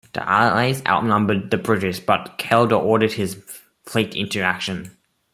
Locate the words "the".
0.13-0.27, 1.51-1.59